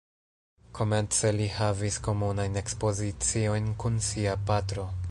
[0.79, 4.93] Komence li havis komunajn ekspoziciojn kun sia patro.